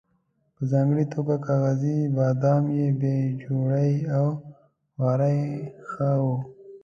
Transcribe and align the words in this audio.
په 0.55 0.61
ځانګړې 0.71 1.05
توګه 1.13 1.35
کاغذي 1.47 1.97
بادام 2.17 2.63
یې 2.77 2.87
بې 2.99 3.15
جوړې 3.41 3.91
او 4.17 4.27
خورا 4.93 5.31
ښه 5.89 6.09
وو. 6.23 6.35